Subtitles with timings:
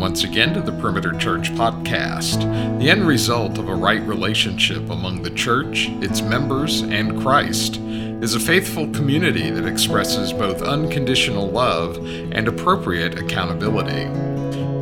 [0.00, 2.40] once again to the Perimeter Church podcast.
[2.80, 8.34] The end result of a right relationship among the church, its members, and Christ is
[8.34, 11.98] a faithful community that expresses both unconditional love
[12.32, 14.06] and appropriate accountability.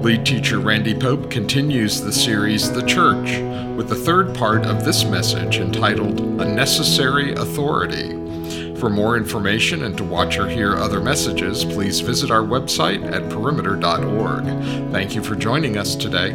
[0.03, 3.41] Lead teacher Randy Pope continues the series The Church
[3.77, 8.28] with the third part of this message entitled A Necessary Authority.
[8.79, 13.29] For more information and to watch or hear other messages, please visit our website at
[13.29, 14.45] perimeter.org.
[14.93, 16.33] Thank you for joining us today.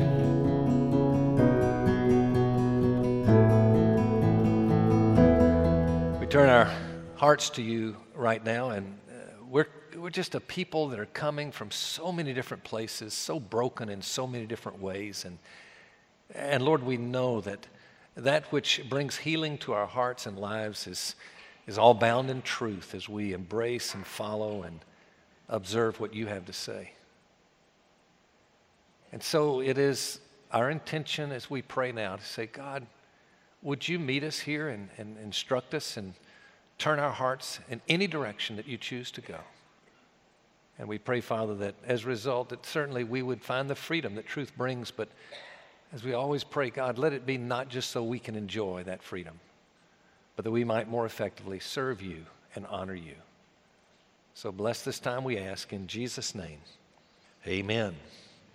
[6.20, 6.70] We turn our
[7.16, 11.50] hearts to you right now, and uh, we're, we're just a people that are coming
[11.50, 15.24] from so many different places, so broken in so many different ways.
[15.24, 15.38] And,
[16.36, 17.68] and Lord, we know that
[18.16, 21.16] that which brings healing to our hearts and lives is
[21.68, 24.80] is all bound in truth as we embrace and follow and
[25.50, 26.92] observe what you have to say.
[29.12, 30.20] And so it is
[30.52, 32.86] our intention as we pray now to say, God,
[33.62, 36.14] would you meet us here and, and instruct us and
[36.78, 39.38] turn our hearts in any direction that you choose to go?
[40.80, 44.16] And we pray, Father, that as a result, that certainly we would find the freedom
[44.16, 45.08] that truth brings, but
[45.94, 49.04] as we always pray, God, let it be not just so we can enjoy that
[49.04, 49.40] freedom,
[50.36, 53.16] but that we might more effectively serve you and honor you.
[54.34, 56.60] So bless this time, we ask, in Jesus' name.
[57.48, 57.96] Amen.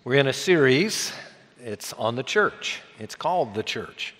[0.04, 1.12] We're in a series,
[1.60, 2.80] it's on the church.
[2.98, 4.14] It's called The Church.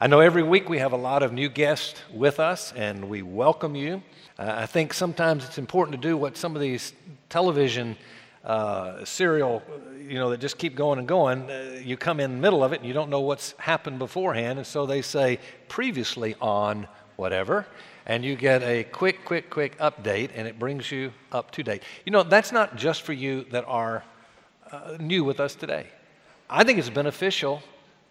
[0.00, 3.22] I know every week we have a lot of new guests with us, and we
[3.22, 4.02] welcome you.
[4.38, 6.92] Uh, I think sometimes it's important to do what some of these
[7.28, 7.96] television
[8.44, 9.62] uh, serial,
[10.08, 11.50] you know, that just keep going and going.
[11.50, 14.58] Uh, you come in the middle of it and you don't know what's happened beforehand,
[14.58, 17.66] and so they say previously on whatever,
[18.06, 21.82] and you get a quick, quick, quick update, and it brings you up to date.
[22.04, 24.02] You know, that's not just for you that are
[24.70, 25.86] uh, new with us today.
[26.50, 27.62] I think it's beneficial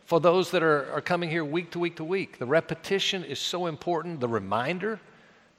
[0.05, 2.37] for those that are, are coming here week to week to week.
[2.37, 4.99] The repetition is so important, the reminder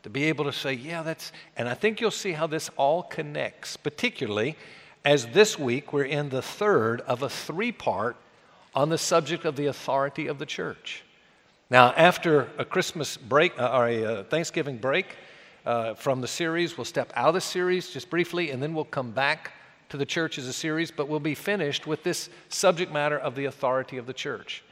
[0.03, 3.03] to be able to say, yeah, that's, and I think you'll see how this all
[3.03, 4.57] connects, particularly
[5.05, 8.17] as this week we're in the third of a three part
[8.75, 11.03] on the subject of the authority of the church.
[11.71, 15.17] Now, after a Christmas break uh, or a uh, Thanksgiving break
[15.65, 18.85] uh, from the series, we'll step out of the series just briefly, and then we'll
[18.85, 19.53] come back
[19.93, 23.35] to the church as a series, but we'll be finished with this subject matter of
[23.35, 24.65] the authority of the church.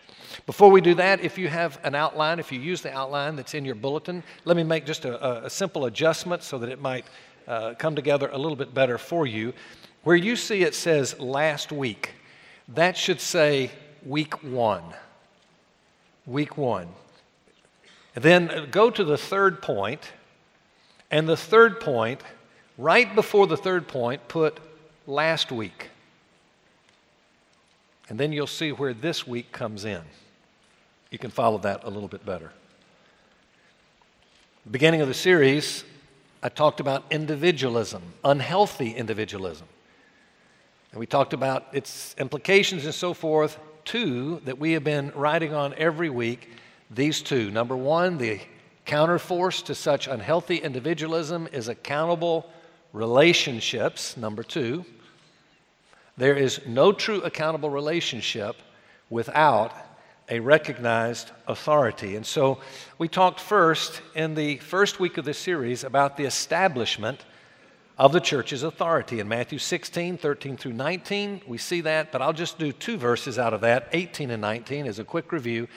[0.46, 3.52] Before we do that, if you have an outline, if you use the outline that's
[3.52, 7.04] in your bulletin, let me make just a, a simple adjustment so that it might
[7.46, 9.52] uh, come together a little bit better for you.
[10.04, 12.12] Where you see it says last week,
[12.68, 13.72] that should say
[14.06, 14.84] week one.
[16.24, 16.88] Week one.
[18.14, 20.12] And then go to the third point,
[21.10, 22.22] and the third point,
[22.78, 24.58] right before the third point, put
[25.06, 25.90] last week.
[28.08, 30.02] And then you'll see where this week comes in.
[31.10, 32.52] You can follow that a little bit better.
[34.70, 35.84] Beginning of the series,
[36.42, 39.66] I talked about individualism, unhealthy individualism.
[40.92, 43.58] And we talked about its implications and so forth.
[43.84, 46.50] Two that we have been writing on every week.
[46.90, 47.50] These two.
[47.50, 48.40] Number one, the
[48.86, 52.50] counterforce to such unhealthy individualism is accountable
[52.92, 54.16] relationships.
[54.16, 54.84] Number two,
[56.16, 58.56] there is no true accountable relationship
[59.08, 59.72] without
[60.28, 62.14] a recognized authority.
[62.14, 62.60] And so
[62.98, 67.24] we talked first in the first week of the series about the establishment
[67.98, 69.20] of the church's authority.
[69.20, 73.38] In Matthew 16, 13 through 19, we see that, but I'll just do two verses
[73.38, 75.68] out of that, 18 and 19, as a quick review.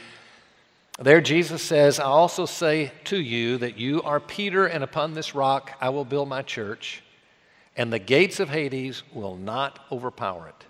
[1.00, 5.34] There, Jesus says, I also say to you that you are Peter, and upon this
[5.34, 7.04] rock I will build my church
[7.76, 10.66] and the gates of Hades will not overpower it.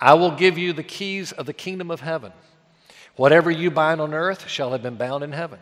[0.00, 2.32] I will give you the keys of the kingdom of heaven.
[3.16, 5.58] Whatever you bind on earth shall have been bound in heaven.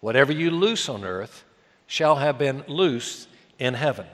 [0.00, 1.44] Whatever you loose on earth
[1.86, 4.06] shall have been loosed in heaven.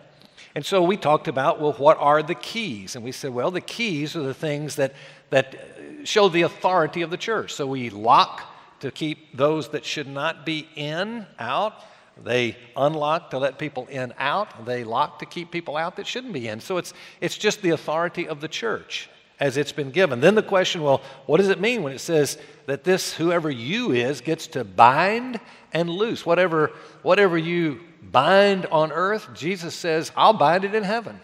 [0.55, 2.95] And so we talked about, well, what are the keys?
[2.95, 4.95] And we said, well, the keys are the things that,
[5.31, 5.57] that
[6.05, 7.53] show the authority of the church.
[7.53, 8.43] So we lock
[8.81, 11.85] to keep those that should not be in out.
[12.23, 14.65] They unlock to let people in out.
[14.67, 16.61] They lock to keep people out that shouldn't be in.
[16.61, 19.09] So it's, it's just the authority of the church
[19.41, 20.21] as it's been given.
[20.21, 23.93] Then the question well, what does it mean when it says that this, whoever you
[23.93, 25.41] is, gets to bind
[25.73, 26.25] and loose?
[26.25, 26.73] Whatever,
[27.03, 31.21] whatever you bind on earth, Jesus says, I'll bind it in heaven.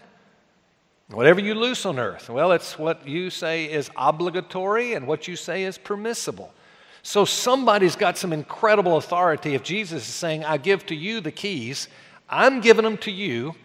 [1.09, 5.35] Whatever you loose on earth, well, it's what you say is obligatory and what you
[5.35, 6.53] say is permissible.
[7.03, 9.55] So somebody's got some incredible authority.
[9.55, 11.87] If Jesus is saying, I give to you the keys,
[12.29, 13.55] I'm giving them to you,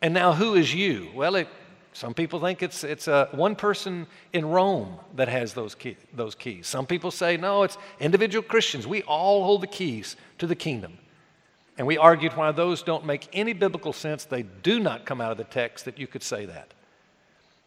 [0.00, 1.10] and now who is you?
[1.14, 1.48] Well, it
[1.92, 6.34] Some people think it's, it's a one person in Rome that has those, key, those
[6.34, 6.66] keys.
[6.66, 8.86] Some people say, no, it's individual Christians.
[8.86, 10.98] We all hold the keys to the kingdom.
[11.78, 14.26] And we argued why those don't make any biblical sense.
[14.26, 16.74] They do not come out of the text that you could say that.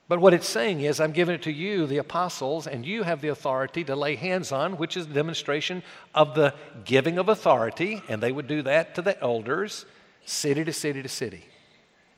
[0.10, 3.22] But what it's saying is, I'm giving it to you, the apostles, and you have
[3.22, 5.84] the authority to lay hands on, which is a demonstration
[6.16, 9.86] of the giving of authority, and they would do that to the elders,
[10.26, 11.46] city to city to city.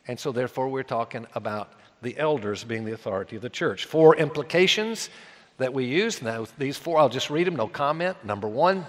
[0.07, 3.83] And so, therefore, we're talking about the elders being the authority of the church.
[3.83, 5.09] Four implications
[5.57, 6.21] that we use.
[6.21, 8.23] Now, these four, I'll just read them, no comment.
[8.23, 8.85] Number one,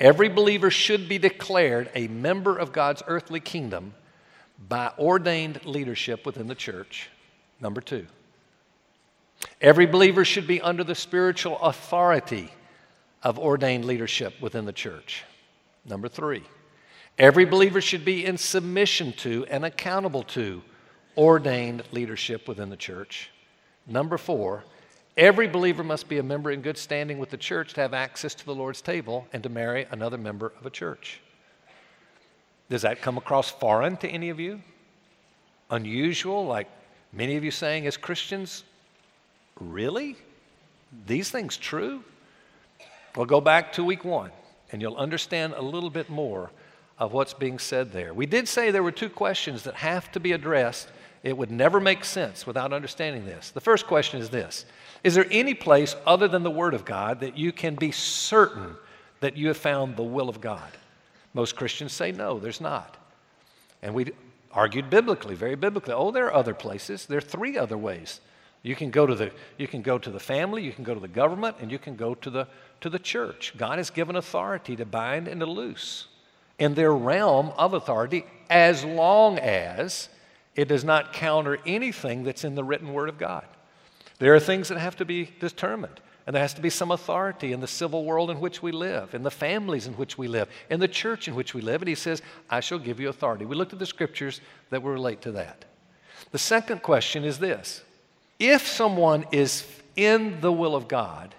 [0.00, 3.94] every believer should be declared a member of God's earthly kingdom
[4.68, 7.10] by ordained leadership within the church.
[7.60, 8.06] Number two,
[9.60, 12.50] every believer should be under the spiritual authority
[13.22, 15.24] of ordained leadership within the church.
[15.84, 16.42] Number three,
[17.18, 20.62] every believer should be in submission to and accountable to
[21.16, 23.30] ordained leadership within the church.
[23.86, 24.64] Number four,
[25.16, 28.34] every believer must be a member in good standing with the church to have access
[28.36, 31.20] to the Lord's table and to marry another member of a church.
[32.70, 34.62] Does that come across foreign to any of you?
[35.70, 36.68] Unusual, like
[37.12, 38.64] Many of you saying, as Christians,
[39.58, 40.16] really?
[41.06, 42.04] These things true?
[43.16, 44.30] Well, go back to week one
[44.72, 46.50] and you'll understand a little bit more
[46.98, 48.14] of what's being said there.
[48.14, 50.88] We did say there were two questions that have to be addressed.
[51.22, 53.50] It would never make sense without understanding this.
[53.50, 54.64] The first question is this
[55.02, 58.76] Is there any place other than the Word of God that you can be certain
[59.20, 60.70] that you have found the will of God?
[61.34, 62.96] Most Christians say no, there's not.
[63.82, 64.12] And we
[64.52, 65.94] argued biblically, very biblically.
[65.94, 67.06] Oh, there are other places.
[67.06, 68.20] There are three other ways.
[68.62, 71.00] You can go to the you can go to the family, you can go to
[71.00, 72.46] the government, and you can go to the
[72.82, 73.54] to the church.
[73.56, 76.08] God has given authority to bind and to loose
[76.58, 80.10] in their realm of authority as long as
[80.54, 83.46] it does not counter anything that's in the written word of God.
[84.18, 86.00] There are things that have to be determined.
[86.30, 89.16] And there has to be some authority in the civil world in which we live,
[89.16, 91.82] in the families in which we live, in the church in which we live.
[91.82, 93.44] And he says, I shall give you authority.
[93.44, 94.40] We looked at the scriptures
[94.70, 95.64] that will relate to that.
[96.30, 97.82] The second question is this
[98.38, 99.66] If someone is
[99.96, 101.34] in the will of God,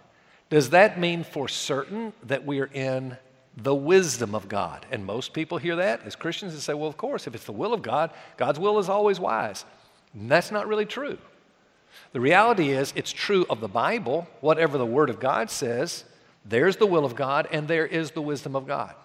[0.50, 3.16] does that mean for certain that we are in
[3.56, 4.86] the wisdom of God?
[4.92, 7.54] And most people hear that as Christians and say, well, of course, if it's the
[7.54, 9.64] will of God, God's will is always wise.
[10.14, 11.18] And that's not really true.
[12.14, 14.28] The reality is, it's true of the Bible.
[14.42, 16.04] Whatever the Word of God says,
[16.46, 18.96] there's the will of God and there is the wisdom of God.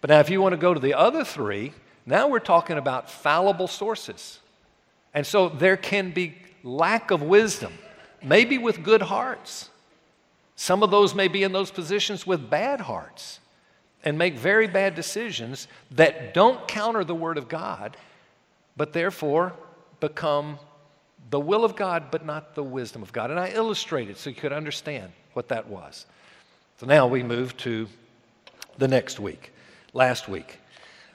[0.00, 1.72] But now, if you want to go to the other three,
[2.06, 4.40] now we're talking about fallible sources.
[5.14, 6.34] And so there can be
[6.64, 7.72] lack of wisdom,
[8.22, 9.70] maybe with good hearts.
[10.56, 13.40] Some of those may be in those positions with bad hearts
[14.04, 17.96] and make very bad decisions that don't counter the Word of God,
[18.76, 19.52] but therefore
[20.00, 20.58] become
[21.30, 23.30] the will of God, but not the wisdom of God.
[23.30, 26.06] And I illustrated so you could understand what that was.
[26.78, 27.88] So now we move to
[28.78, 29.52] the next week,
[29.92, 30.58] last week.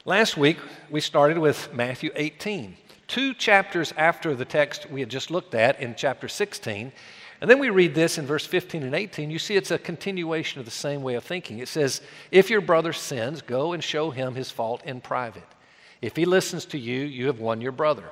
[0.06, 0.57] Last week,
[0.89, 2.77] we started with Matthew 18,
[3.07, 6.92] two chapters after the text we had just looked at in chapter 16.
[7.39, 9.30] And then we read this in verse 15 and 18.
[9.30, 11.60] You see, it's a continuation of the same way of thinking.
[11.60, 12.01] It says,
[12.31, 15.44] If your brother sins, go and show him his fault in private.
[16.01, 18.10] If he listens to you, you have won your brother.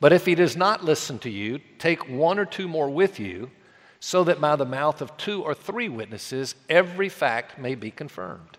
[0.00, 3.50] But if he does not listen to you, take one or two more with you,
[4.00, 8.58] so that by the mouth of two or three witnesses every fact may be confirmed.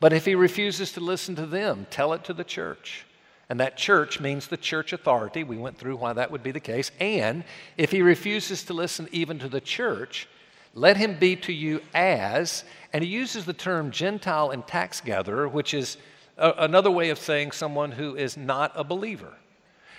[0.00, 3.04] But if he refuses to listen to them, tell it to the church.
[3.48, 5.44] And that church means the church authority.
[5.44, 6.90] We went through why that would be the case.
[6.98, 7.44] And
[7.76, 10.26] if he refuses to listen even to the church,
[10.74, 15.46] let him be to you as, and he uses the term Gentile and tax gatherer,
[15.46, 15.98] which is
[16.38, 19.34] a, another way of saying someone who is not a believer.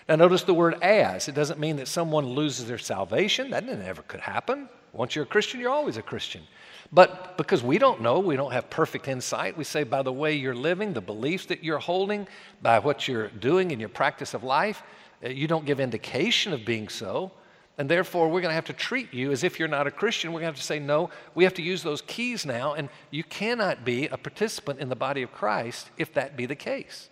[0.08, 1.28] Now, notice the word as.
[1.28, 3.52] It doesn't mean that someone loses their salvation.
[3.52, 4.68] That never could happen.
[4.92, 6.44] Once you're a Christian, you're always a Christian.
[6.92, 10.36] But because we don't know, we don't have perfect insight, we say by the way
[10.36, 12.28] you're living, the beliefs that you're holding,
[12.62, 14.84] by what you're doing in your practice of life,
[15.26, 17.32] uh, you don't give indication of being so.
[17.80, 20.32] And therefore, we're going to have to treat you as if you're not a Christian.
[20.32, 22.88] We're going to have to say, no, we have to use those keys now, and
[23.10, 27.10] you cannot be a participant in the body of Christ if that be the case.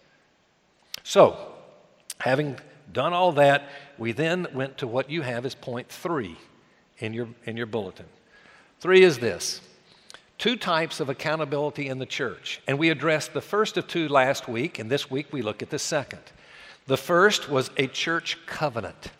[1.02, 1.36] So,
[2.20, 2.60] having
[2.92, 6.38] done all that, we then went to what you have as point three
[7.00, 8.06] in your, in your bulletin.
[8.80, 9.62] Three is this
[10.38, 12.62] two types of accountability in the church.
[12.68, 15.70] And we addressed the first of two last week, and this week we look at
[15.70, 16.24] the second.
[16.88, 19.12] The first was a church covenant.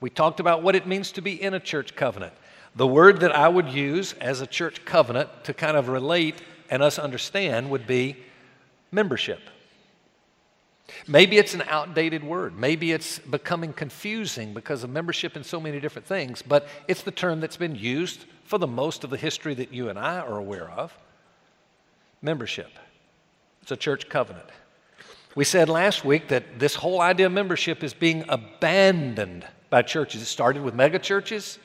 [0.00, 2.34] We talked about what it means to be in a church covenant.
[2.76, 6.82] The word that I would use as a church covenant to kind of relate and
[6.82, 8.16] us understand would be
[8.92, 9.40] membership.
[11.06, 12.58] Maybe it's an outdated word.
[12.58, 17.10] Maybe it's becoming confusing because of membership in so many different things, but it's the
[17.10, 20.38] term that's been used for the most of the history that you and I are
[20.38, 20.96] aware of.
[22.22, 22.70] Membership.
[23.62, 24.48] It's a church covenant.
[25.34, 30.22] We said last week that this whole idea of membership is being abandoned by churches.
[30.22, 31.58] It started with megachurches,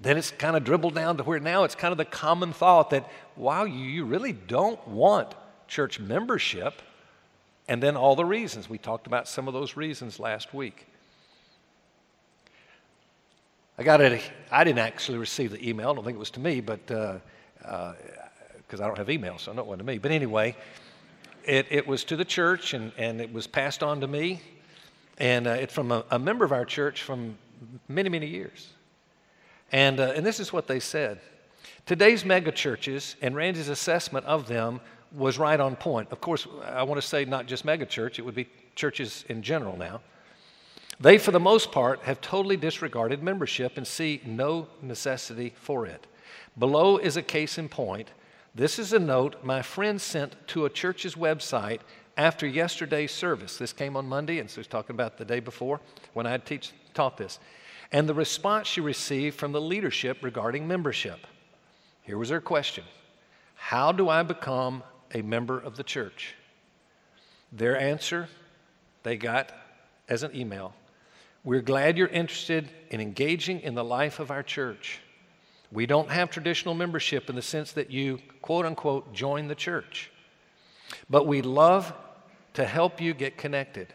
[0.00, 2.90] then it's kind of dribbled down to where now it's kind of the common thought
[2.90, 5.34] that, wow, you, you really don't want
[5.68, 6.80] church membership.
[7.68, 8.68] And then all the reasons.
[8.68, 10.86] We talked about some of those reasons last week.
[13.78, 14.22] I got it.
[14.50, 15.90] I didn't actually receive the email.
[15.90, 17.20] I don't think it was to me, but because
[17.64, 17.94] uh, uh,
[18.72, 19.98] I don't have email, so I know it wasn't to me.
[19.98, 20.56] But anyway,
[21.44, 24.40] it, it was to the church, and, and it was passed on to me.
[25.18, 27.36] And uh, it's from a, a, member of our church from
[27.88, 28.70] many, many years.
[29.70, 31.20] And, uh, and this is what they said.
[31.86, 34.80] Today's megachurches and Randy's assessment of them
[35.14, 36.10] was right on point.
[36.10, 39.76] Of course, I want to say not just megachurch, it would be churches in general
[39.76, 40.00] now.
[41.00, 46.06] They, for the most part, have totally disregarded membership and see no necessity for it.
[46.58, 48.10] Below is a case in point.
[48.54, 51.80] This is a note my friend sent to a church's website
[52.16, 53.56] after yesterday's service.
[53.56, 55.80] This came on Monday, and so he's talking about the day before
[56.12, 57.38] when I had teach, taught this.
[57.90, 61.26] And the response she received from the leadership regarding membership.
[62.02, 62.84] Here was her question
[63.54, 64.82] How do I become
[65.14, 66.34] a member of the church?
[67.52, 68.28] Their answer
[69.02, 69.52] they got
[70.08, 70.74] as an email
[71.44, 75.00] We're glad you're interested in engaging in the life of our church.
[75.72, 80.10] We don't have traditional membership in the sense that you, quote unquote, join the church.
[81.08, 81.92] But we love
[82.54, 83.92] to help you get connected.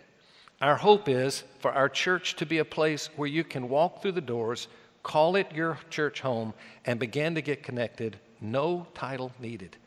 [0.60, 4.14] Our hope is for our church to be a place where you can walk through
[4.14, 4.68] the doors,
[5.04, 6.54] call it your church home,
[6.86, 8.18] and begin to get connected.
[8.42, 9.78] No title needed.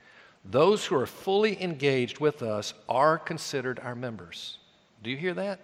[0.44, 4.58] Those who are fully engaged with us are considered our members.
[5.02, 5.60] Do you hear that?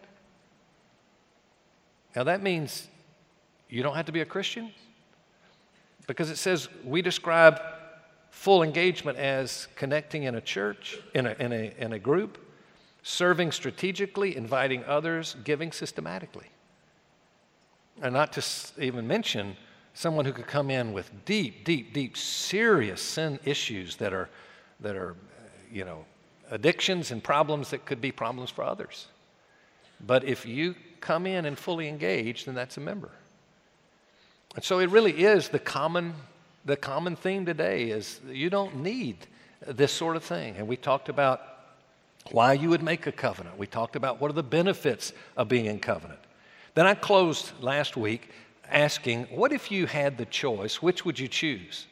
[2.15, 2.89] Now, that means
[3.69, 4.73] you don't have to be a Christian
[6.07, 7.61] because it says we describe
[8.31, 12.39] full engagement as connecting in a church, in a, in a, in a group,
[13.03, 16.47] serving strategically, inviting others, giving systematically.
[18.03, 18.45] And not to
[18.79, 19.57] even mention
[19.95, 24.29] someone who could come in with deep, deep, deep, serious sin issues that are
[24.81, 25.15] that are, uh,
[25.73, 26.05] you know,
[26.51, 29.09] addictions and problems that could be problems for others.
[30.07, 33.11] But if you come in and fully engage, then that's a member.
[34.55, 36.15] And so it really is the common,
[36.65, 39.27] the common theme today is you don't need
[39.67, 40.57] this sort of thing.
[40.57, 41.41] And we talked about
[42.31, 43.59] why you would make a covenant.
[43.59, 46.21] We talked about what are the benefits of being in covenant.
[46.75, 48.31] Then I closed last week
[48.71, 50.83] asking, what if you had the choice?
[50.83, 51.87] Which would you choose?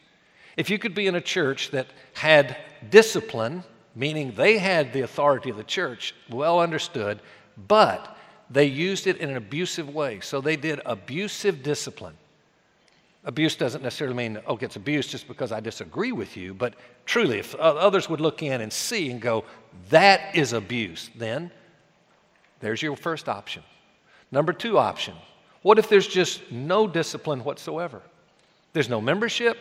[0.56, 2.56] If you could be in a church that had
[2.90, 7.20] discipline, meaning they had the authority of the church, well understood,
[7.68, 8.16] but
[8.50, 10.20] they used it in an abusive way.
[10.20, 12.14] So they did abusive discipline.
[13.24, 16.74] Abuse doesn't necessarily mean, oh, it's abuse just because I disagree with you, but
[17.06, 19.44] truly, if others would look in and see and go,
[19.88, 21.50] that is abuse, then
[22.60, 23.62] there's your first option.
[24.30, 25.14] Number two option
[25.62, 28.02] what if there's just no discipline whatsoever?
[28.74, 29.56] There's no membership,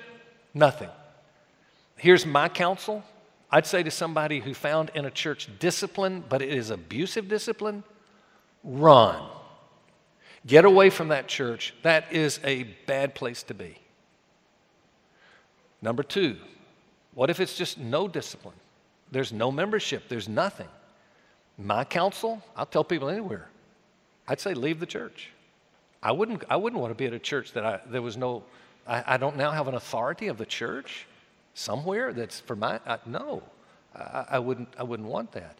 [0.53, 0.89] Nothing.
[1.97, 3.03] Here's my counsel
[3.49, 7.83] I'd say to somebody who found in a church discipline, but it is abusive discipline,
[8.63, 9.23] run.
[10.47, 11.75] Get away from that church.
[11.83, 13.77] That is a bad place to be.
[15.83, 16.37] Number two,
[17.13, 18.55] what if it's just no discipline?
[19.11, 20.69] There's no membership, there's nothing.
[21.57, 23.49] My counsel, I'll tell people anywhere,
[24.27, 25.29] I'd say leave the church.
[26.01, 28.43] I wouldn't, I wouldn't want to be at a church that I, there was no
[28.87, 31.07] I, I don't now have an authority of the church
[31.53, 33.43] somewhere that's for my, I, no,
[33.95, 35.57] I, I, wouldn't, I wouldn't want that.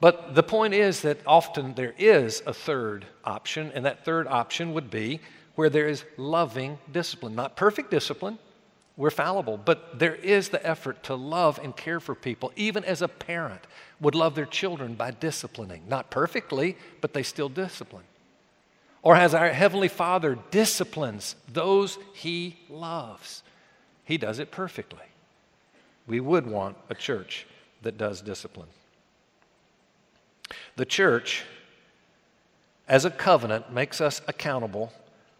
[0.00, 4.74] But the point is that often there is a third option, and that third option
[4.74, 5.20] would be
[5.54, 7.34] where there is loving discipline.
[7.34, 8.38] Not perfect discipline,
[8.96, 13.02] we're fallible, but there is the effort to love and care for people, even as
[13.02, 13.66] a parent
[14.00, 15.82] would love their children by disciplining.
[15.88, 18.04] Not perfectly, but they still discipline
[19.04, 23.42] or as our Heavenly Father disciplines those He loves.
[24.04, 25.04] He does it perfectly.
[26.06, 27.46] We would want a church
[27.82, 28.68] that does discipline.
[30.76, 31.44] The church,
[32.88, 34.92] as a covenant, makes us accountable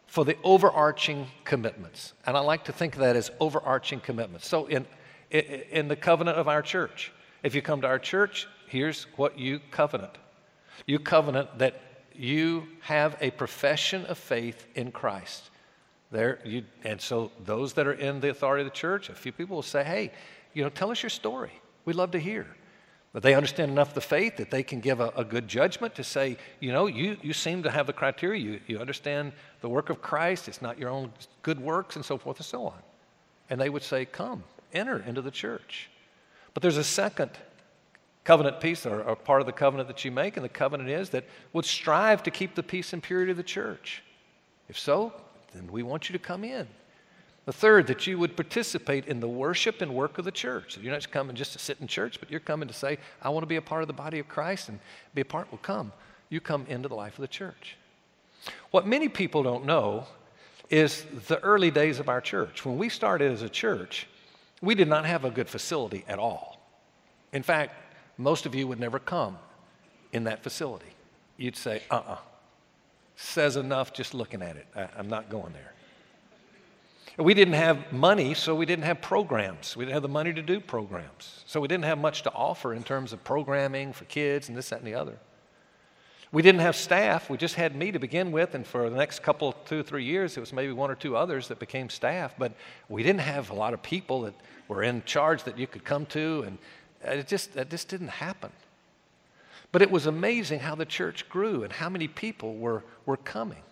[0.06, 2.12] for the overarching commitments.
[2.26, 4.46] And I like to think of that as overarching commitments.
[4.46, 4.86] So, in,
[5.30, 9.60] in the covenant of our church, if you come to our church, here's what you
[9.70, 10.12] covenant.
[10.86, 11.80] You covenant that
[12.16, 15.50] you have a profession of faith in Christ.
[16.10, 19.32] There, you, and so those that are in the authority of the church, a few
[19.32, 20.12] people will say, hey,
[20.52, 21.52] you know, tell us your story.
[21.84, 22.46] We'd love to hear.
[23.12, 25.94] But they understand enough of the faith that they can give a, a, good judgment
[25.94, 28.40] to say, you know, you, you seem to have the criteria.
[28.40, 30.48] You, you understand the work of Christ.
[30.48, 32.78] It's not your own good works and so forth and so on.
[33.48, 34.42] And they would say, come,
[34.72, 35.90] enter into the church.
[36.54, 37.30] But there's a second
[38.24, 41.10] covenant piece or, or part of the covenant that you make, and the covenant is
[41.10, 44.02] that would strive to keep the peace and purity of the church.
[44.68, 45.12] If so,
[45.52, 46.66] then we want you to come in.
[47.44, 50.78] The third, that you would participate in the worship and work of the church.
[50.78, 53.28] You're not just coming just to sit in church, but you're coming to say, I
[53.28, 54.78] want to be a part of the body of Christ and
[55.14, 55.52] be a part.
[55.52, 55.92] Well, come.
[56.30, 57.76] You come into the life of the church.
[58.70, 60.06] What many people don't know
[60.70, 62.64] is the early days of our church.
[62.64, 64.06] When we started as a church,
[64.62, 66.58] we did not have a good facility at all.
[67.34, 67.83] In fact,
[68.18, 69.38] most of you would never come
[70.12, 70.86] in that facility.
[71.36, 72.12] You'd say, uh uh-uh.
[72.12, 72.18] uh
[73.16, 74.66] Says enough just looking at it.
[74.74, 75.72] I, I'm not going there.
[77.16, 79.76] We didn't have money, so we didn't have programs.
[79.76, 81.44] We didn't have the money to do programs.
[81.46, 84.70] So we didn't have much to offer in terms of programming for kids and this,
[84.70, 85.16] that, and the other.
[86.32, 87.30] We didn't have staff.
[87.30, 90.36] We just had me to begin with, and for the next couple, two, three years,
[90.36, 92.34] it was maybe one or two others that became staff.
[92.36, 92.52] But
[92.88, 94.34] we didn't have a lot of people that
[94.66, 96.58] were in charge that you could come to, and
[97.04, 98.50] it just, it just didn't happen.
[99.72, 103.62] But it was amazing how the church grew and how many people were, were coming.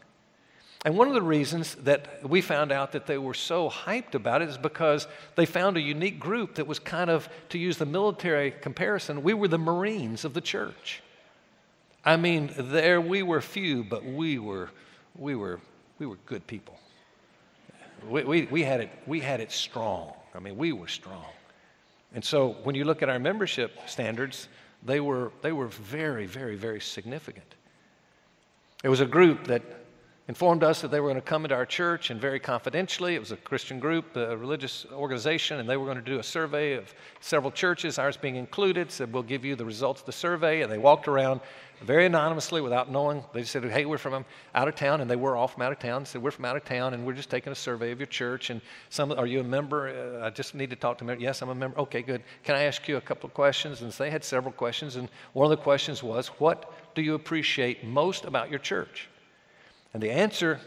[0.84, 4.42] And one of the reasons that we found out that they were so hyped about
[4.42, 7.86] it is because they found a unique group that was kind of, to use the
[7.86, 11.02] military comparison, we were the Marines of the church.
[12.04, 14.70] I mean, there we were few, but we were,
[15.16, 15.60] we were,
[16.00, 16.76] we were good people.
[18.08, 20.14] We, we, we, had it, we had it strong.
[20.34, 21.26] I mean, we were strong.
[22.14, 24.48] And so when you look at our membership standards,
[24.82, 27.54] they were, they were very, very, very significant.
[28.84, 29.62] It was a group that
[30.28, 33.18] informed us that they were going to come into our church and very confidentially, it
[33.18, 36.74] was a Christian group, a religious organization, and they were going to do a survey
[36.74, 40.62] of several churches, ours being included, said, We'll give you the results of the survey.
[40.62, 41.40] And they walked around
[41.82, 43.24] very anonymously without knowing.
[43.32, 45.00] They said, Hey, we're from out of town.
[45.00, 46.06] And they were all from out of town.
[46.06, 48.50] Said, We're from out of town, and we're just taking a survey of your church.
[48.50, 50.20] And some, are you a member?
[50.22, 51.20] Uh, I just need to talk to them.
[51.20, 51.78] Yes, I'm a member.
[51.80, 52.22] Okay, good.
[52.44, 53.82] Can I ask you a couple of questions?
[53.82, 54.94] And so they had several questions.
[54.94, 59.08] And one of the questions was, What do you appreciate most about your church?
[59.94, 60.60] And the answer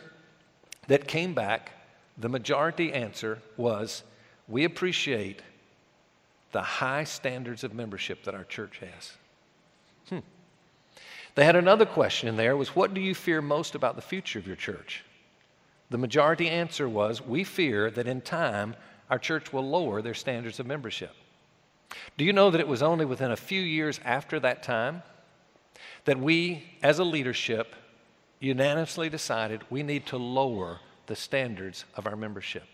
[0.87, 1.71] that came back,
[2.17, 4.03] the majority answer was
[4.47, 5.41] we appreciate
[6.51, 9.13] the high standards of membership that our church has.
[10.09, 10.25] Hmm.
[11.33, 14.39] They had another question in there was what do you fear most about the future
[14.39, 15.03] of your church?
[15.89, 18.75] The majority answer was we fear that in time
[19.09, 21.13] our church will lower their standards of membership.
[22.17, 25.03] Do you know that it was only within a few years after that time
[26.05, 27.75] that we as a leadership
[28.39, 32.65] unanimously decided we need to lower the standards of our membership.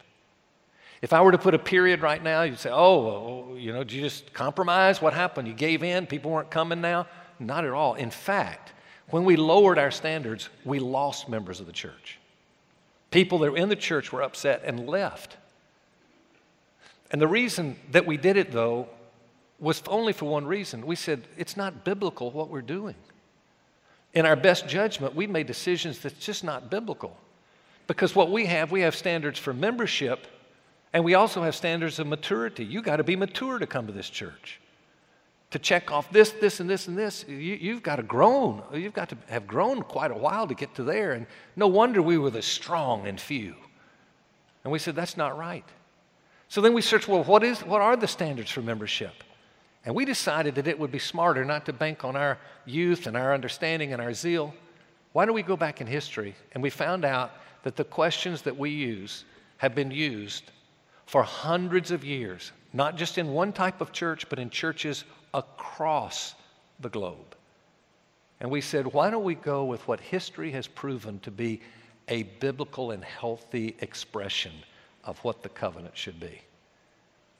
[1.02, 3.74] If I were to put a period right now, you'd say, oh, oh, oh, you
[3.74, 5.02] know, did you just compromise?
[5.02, 5.47] What happened?
[5.47, 6.06] You gave in?
[6.06, 7.08] People weren't coming now?
[7.39, 7.95] Not at all.
[7.95, 8.74] In fact,
[9.10, 12.19] when we lowered our standards, we lost members of the church.
[13.10, 15.38] People that were in the church were upset and left.
[17.10, 18.88] And the reason that we did it, though,
[19.60, 20.86] was only for one reason.
[20.86, 22.95] We said, it's not biblical what we're doing
[24.13, 27.17] in our best judgment, we made decisions that's just not biblical.
[27.88, 30.28] Because what we have, we have standards for membership,
[30.93, 32.65] and we also have standards of maturity.
[32.65, 34.60] You've got to be mature to come to this church.
[35.52, 38.63] To check off this, this, and this, and this, you, have got to grown.
[38.74, 41.12] You've got to have grown quite a while to get to there.
[41.12, 43.56] And no wonder we were the strong and few.
[44.63, 45.65] And we said, that's not right.
[46.47, 49.13] So then we searched, well, what, is, what are the standards for membership?
[49.86, 53.17] And we decided that it would be smarter not to bank on our youth and
[53.17, 54.54] our understanding and our zeal.
[55.13, 56.36] Why don't we go back in history?
[56.52, 57.32] And we found out
[57.63, 59.26] that the questions that we use
[59.58, 60.52] have been used
[61.06, 66.36] for hundreds of years, not just in one type of church, but in churches across
[66.80, 67.36] the globe.
[68.39, 71.62] And we said, why don't we go with what history has proven to be
[72.08, 74.52] a biblical and healthy expression
[75.04, 76.41] of what the covenant should be?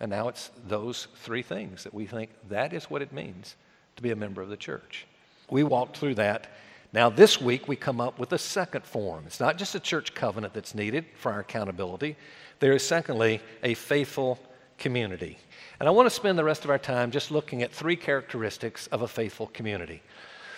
[0.02, 3.56] And now it's those three things that we think that is what it means
[3.96, 5.06] to be a member of the church.
[5.52, 6.48] We walked through that.
[6.92, 9.26] Now, this week, we come up with a second form.
[9.28, 12.18] It's not just a church covenant that's needed for our accountability,
[12.60, 14.40] there is, secondly, a faithful
[14.80, 15.38] community.
[15.80, 18.88] And I want to spend the rest of our time just looking at three characteristics
[18.88, 20.02] of a faithful community.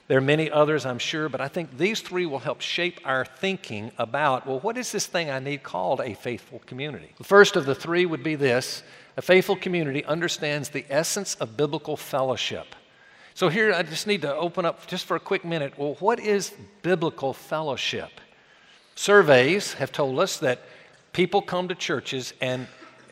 [0.07, 3.23] There are many others, I'm sure, but I think these three will help shape our
[3.23, 7.13] thinking about well, what is this thing I need called a faithful community?
[7.17, 8.83] The first of the three would be this
[9.17, 12.75] a faithful community understands the essence of biblical fellowship.
[13.35, 15.73] So, here I just need to open up just for a quick minute.
[15.77, 18.11] Well, what is biblical fellowship?
[18.95, 20.61] Surveys have told us that
[21.13, 22.67] people come to churches and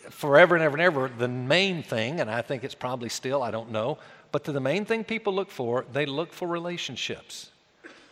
[0.09, 3.49] forever and ever and ever, the main thing, and I think it's probably still, I
[3.49, 3.97] don't know,
[4.31, 7.50] But the main thing people look for, they look for relationships.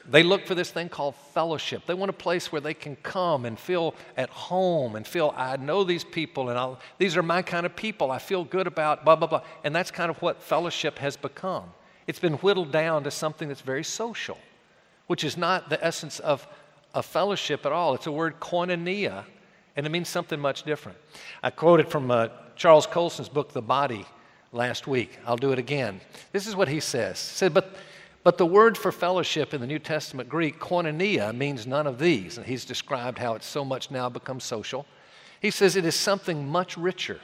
[0.08, 1.86] They look for this thing called fellowship.
[1.86, 5.58] They want a place where they can come and feel at home and feel, I
[5.58, 8.10] know these people and I'll, these are my kind of people.
[8.10, 9.44] I feel good about blah, blah, blah.
[9.64, 11.66] And that's kind of what fellowship has become.
[12.08, 14.38] It's been whittled down to something that's very social,
[15.08, 16.48] which is not the essence of
[16.96, 17.94] a fellowship at all.
[17.94, 19.26] It's a word koinonia,
[19.76, 20.98] and it means something much different.
[21.44, 24.06] I quoted from uh, Charles Colson's book, The Body,
[24.52, 25.20] last week.
[25.26, 26.02] I'll do it again.
[26.32, 27.30] This is what he says.
[27.30, 27.76] He said, but
[28.24, 32.38] but the word for fellowship in the New Testament Greek, koinonia, means none of these.
[32.38, 34.86] And he's described how it's so much now become social.
[35.42, 37.20] He says it is something much richer.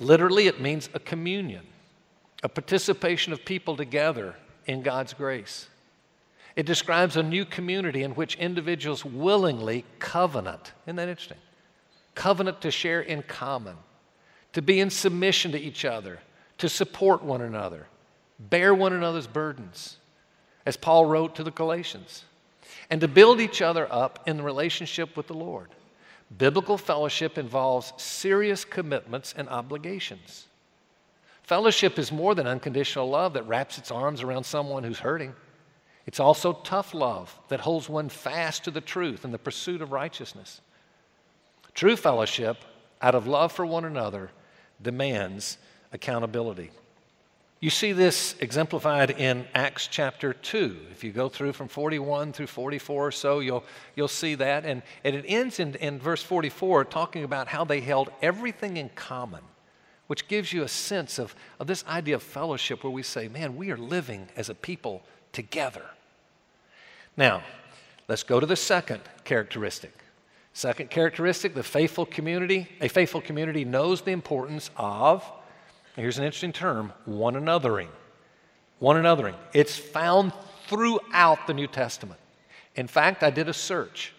[0.00, 1.66] Literally, it means a communion,
[2.42, 4.34] a participation of people together
[4.66, 5.68] in God's grace.
[6.56, 10.72] It describes a new community in which individuals willingly covenant.
[10.86, 11.38] Isn't that interesting?
[12.14, 13.76] Covenant to share in common,
[14.54, 16.18] to be in submission to each other,
[16.58, 17.86] to support one another,
[18.38, 19.96] bear one another's burdens,
[20.64, 22.24] as Paul wrote to the Galatians,
[22.90, 25.70] and to build each other up in the relationship with the Lord.
[26.36, 30.46] Biblical fellowship involves serious commitments and obligations.
[31.42, 35.34] Fellowship is more than unconditional love that wraps its arms around someone who's hurting.
[36.06, 39.92] It's also tough love that holds one fast to the truth and the pursuit of
[39.92, 40.60] righteousness.
[41.74, 42.58] True fellowship,
[43.00, 44.30] out of love for one another,
[44.82, 45.56] demands
[45.92, 46.70] accountability.
[47.60, 50.76] You see this exemplified in Acts chapter 2.
[50.92, 53.64] If you go through from 41 through 44 or so, you'll,
[53.96, 54.64] you'll see that.
[54.64, 58.90] And, and it ends in, in verse 44 talking about how they held everything in
[58.90, 59.42] common,
[60.06, 63.56] which gives you a sense of, of this idea of fellowship where we say, man,
[63.56, 65.84] we are living as a people together.
[67.16, 67.42] Now,
[68.06, 69.98] let's go to the second characteristic.
[70.52, 72.68] Second characteristic the faithful community.
[72.80, 75.28] A faithful community knows the importance of
[76.00, 77.88] here's an interesting term one anothering.
[78.78, 79.34] One anothering.
[79.52, 80.32] It's found
[80.68, 82.20] throughout the New Testament.
[82.76, 84.12] In fact, I did a search.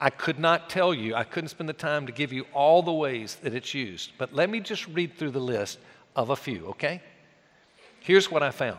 [0.00, 2.92] I could not tell you, I couldn't spend the time to give you all the
[2.92, 5.78] ways that it's used, but let me just read through the list
[6.16, 7.02] of a few, okay?
[8.00, 8.78] Here's what I found.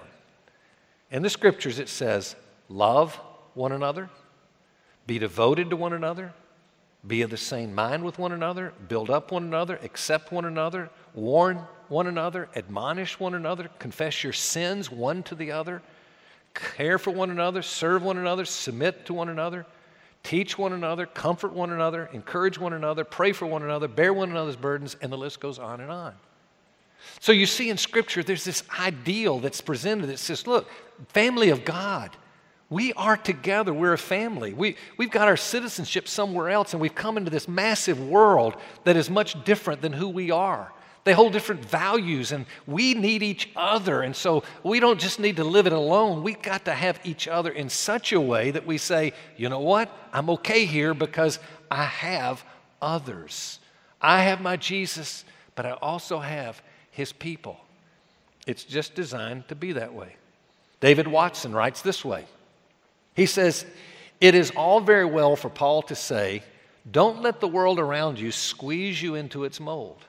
[1.11, 2.35] In the scriptures, it says,
[2.69, 3.15] Love
[3.53, 4.09] one another,
[5.05, 6.33] be devoted to one another,
[7.07, 10.89] be of the same mind with one another, build up one another, accept one another,
[11.13, 15.81] warn one another, admonish one another, confess your sins one to the other,
[16.53, 19.65] care for one another, serve one another, submit to one another,
[20.23, 24.29] teach one another, comfort one another, encourage one another, pray for one another, bear one
[24.29, 26.13] another's burdens, and the list goes on and on.
[27.19, 30.69] So you see in Scripture, there's this ideal that's presented that says, look,
[31.09, 32.15] family of God.
[32.71, 33.73] We are together.
[33.73, 34.53] We're a family.
[34.53, 38.55] We, we've got our citizenship somewhere else, and we've come into this massive world
[38.85, 40.71] that is much different than who we are.
[41.03, 44.01] They hold different values, and we need each other.
[44.03, 46.23] And so we don't just need to live it alone.
[46.23, 49.59] We've got to have each other in such a way that we say, you know
[49.59, 49.91] what?
[50.13, 52.41] I'm okay here because I have
[52.81, 53.59] others.
[53.99, 57.59] I have my Jesus, but I also have his people.
[58.47, 60.15] It's just designed to be that way.
[60.79, 62.27] David Watson writes this way
[63.15, 63.65] He says,
[64.19, 66.43] It is all very well for Paul to say,
[66.89, 70.05] don't let the world around you squeeze you into its mold.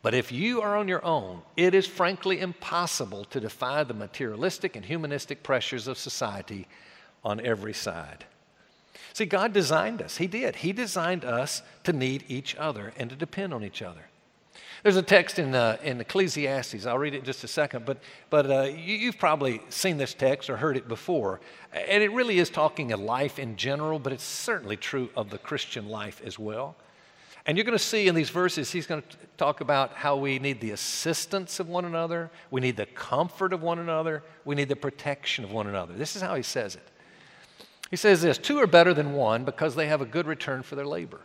[0.00, 4.74] But if you are on your own, it is frankly impossible to defy the materialistic
[4.74, 6.66] and humanistic pressures of society
[7.22, 8.24] on every side.
[9.12, 10.16] See, God designed us.
[10.16, 10.56] He did.
[10.56, 14.06] He designed us to need each other and to depend on each other.
[14.82, 16.86] There's a text in, uh, in Ecclesiastes.
[16.86, 17.98] I'll read it in just a second, but,
[18.30, 21.40] but uh, you, have probably seen this text or heard it before.
[21.72, 25.38] And it really is talking of life in general, but it's certainly true of the
[25.38, 26.74] Christian life as well.
[27.46, 30.40] And you're going to see in these verses, he's going to talk about how we
[30.40, 34.68] need the assistance of one another, we need the comfort of one another, we need
[34.68, 35.94] the protection of one another.
[35.94, 36.88] This is how he says it.
[37.90, 40.74] He says this Two are better than one because they have a good return for
[40.74, 41.20] their labor.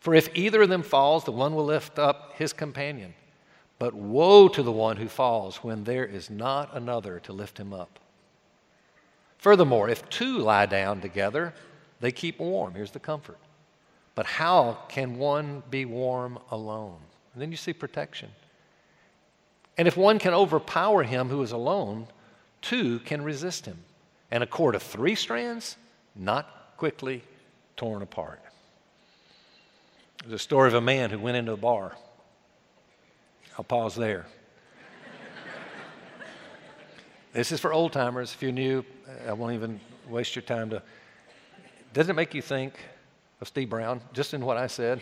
[0.00, 3.14] For if either of them falls, the one will lift up his companion.
[3.78, 7.72] But woe to the one who falls when there is not another to lift him
[7.72, 7.98] up.
[9.38, 11.54] Furthermore, if two lie down together,
[12.00, 12.74] they keep warm.
[12.74, 13.38] Here's the comfort.
[14.14, 16.98] But how can one be warm alone?
[17.32, 18.30] And then you see protection.
[19.78, 22.06] And if one can overpower him who is alone,
[22.60, 23.78] two can resist him.
[24.30, 25.76] And a cord of three strands,
[26.14, 27.22] not quickly
[27.76, 28.40] torn apart.
[30.22, 31.96] There's a story of a man who went into a bar.
[33.56, 34.26] I'll pause there.
[37.32, 38.32] this is for old timers.
[38.32, 38.84] If you're new,
[39.26, 40.82] I won't even waste your time to.
[41.92, 42.74] Doesn't it make you think?
[43.40, 45.00] of Steve Brown, just in what I said.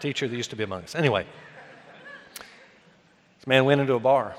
[0.00, 0.94] Teacher that used to be among us.
[0.94, 1.26] Anyway,
[3.38, 4.34] This man went into a bar.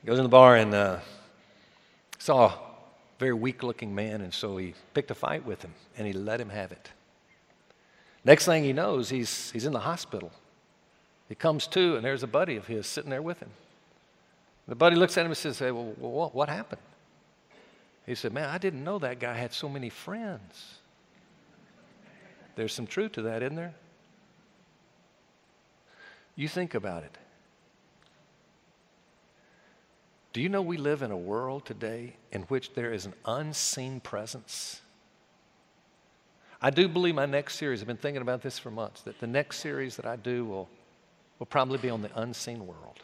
[0.00, 0.98] He goes in the bar and uh,
[2.18, 2.52] saw
[3.22, 6.40] very weak looking man, and so he picked a fight with him and he let
[6.40, 6.90] him have it.
[8.24, 10.32] Next thing he knows, he's, he's in the hospital.
[11.28, 13.50] He comes to, and there's a buddy of his sitting there with him.
[14.66, 16.80] The buddy looks at him and says, hey, well, what, what happened?
[18.06, 20.78] He said, Man, I didn't know that guy had so many friends.
[22.56, 23.74] There's some truth to that, isn't there?
[26.34, 27.16] You think about it.
[30.32, 34.00] Do you know we live in a world today in which there is an unseen
[34.00, 34.80] presence?
[36.60, 39.26] I do believe my next series, I've been thinking about this for months, that the
[39.26, 40.68] next series that I do will,
[41.38, 43.00] will probably be on the unseen world.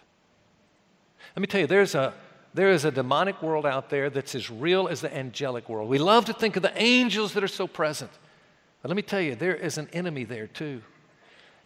[1.37, 2.15] Let me tell you, there's a,
[2.55, 5.89] there is a demonic world out there that's as real as the angelic world.
[5.89, 8.13] We love to think of the angels that are so present.
[8.81, 10.81] But let me tell you, there is an enemy there too.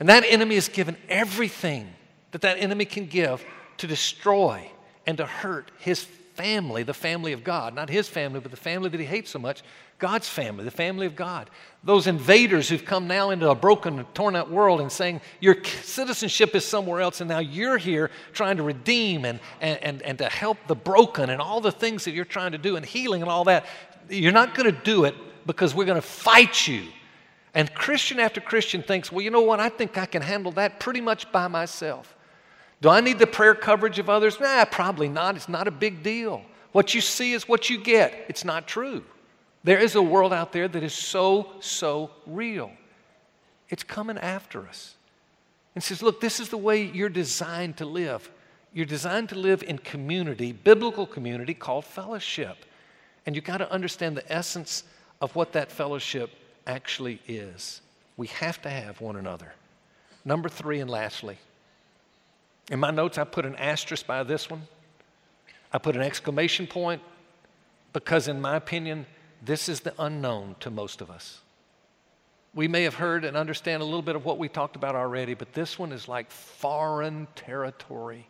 [0.01, 1.89] And that enemy is given everything
[2.33, 3.45] that that enemy can give
[3.77, 4.69] to destroy
[5.07, 7.75] and to hurt his family, the family of God.
[7.75, 9.63] Not his family, but the family that he hates so much,
[9.99, 11.51] God's family, the family of God.
[11.85, 16.55] Those invaders who've come now into a broken, torn out world and saying, Your citizenship
[16.55, 20.29] is somewhere else, and now you're here trying to redeem and, and, and, and to
[20.29, 23.31] help the broken and all the things that you're trying to do and healing and
[23.31, 23.67] all that.
[24.09, 25.15] You're not going to do it
[25.47, 26.85] because we're going to fight you.
[27.55, 29.61] And Christian after Christian thinks, Well, you know what?
[29.61, 32.17] I think I can handle that pretty much by myself.
[32.83, 34.41] Do I need the prayer coverage of others?
[34.41, 35.37] Nah, probably not.
[35.37, 36.43] It's not a big deal.
[36.73, 38.13] What you see is what you get.
[38.29, 39.05] It's not true.
[39.63, 42.73] There is a world out there that is so, so real.
[43.69, 44.97] It's coming after us.
[45.77, 48.29] And says, look, this is the way you're designed to live.
[48.75, 52.57] You're designed to live in community, biblical community called fellowship.
[53.27, 54.83] And you've got to understand the essence
[55.21, 56.31] of what that fellowship
[56.67, 57.81] actually is.
[58.17, 59.53] We have to have one another.
[60.25, 61.39] Number three, and lastly,
[62.71, 64.63] in my notes, I put an asterisk by this one.
[65.73, 67.03] I put an exclamation point
[67.93, 69.07] because, in my opinion,
[69.45, 71.41] this is the unknown to most of us.
[72.55, 75.35] We may have heard and understand a little bit of what we talked about already,
[75.35, 78.27] but this one is like foreign territory.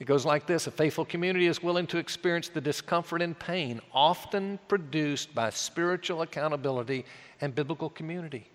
[0.00, 3.80] It goes like this A faithful community is willing to experience the discomfort and pain
[3.92, 7.04] often produced by spiritual accountability
[7.40, 8.48] and biblical community.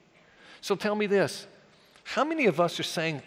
[0.62, 1.48] So tell me this
[2.04, 3.22] how many of us are saying,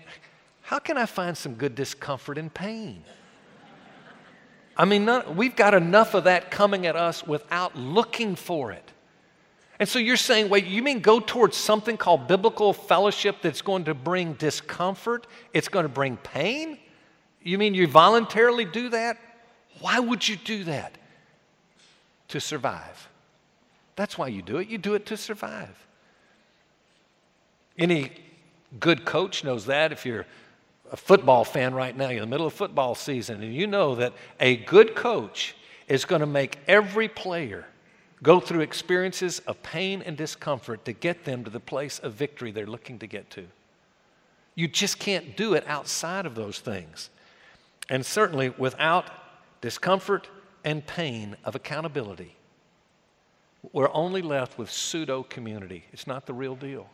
[0.70, 3.02] how can I find some good discomfort and pain?
[4.76, 8.88] I mean, none, we've got enough of that coming at us without looking for it.
[9.80, 13.86] And so you're saying, wait, you mean go towards something called biblical fellowship that's going
[13.86, 15.26] to bring discomfort?
[15.52, 16.78] It's going to bring pain?
[17.42, 19.18] You mean you voluntarily do that?
[19.80, 20.96] Why would you do that?
[22.28, 23.08] To survive.
[23.96, 24.68] That's why you do it.
[24.68, 25.84] You do it to survive.
[27.76, 28.12] Any
[28.78, 29.90] good coach knows that.
[29.90, 30.26] If you're
[30.90, 33.94] a football fan right now, you're in the middle of football season, and you know
[33.94, 35.54] that a good coach
[35.86, 37.64] is going to make every player
[38.22, 42.50] go through experiences of pain and discomfort to get them to the place of victory
[42.50, 43.46] they're looking to get to.
[44.54, 47.08] You just can't do it outside of those things.
[47.88, 49.10] And certainly without
[49.60, 50.28] discomfort
[50.64, 52.36] and pain of accountability,
[53.72, 55.84] we're only left with pseudo community.
[55.92, 56.88] It's not the real deal.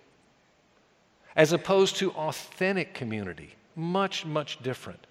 [1.35, 5.07] As opposed to authentic community much, much different.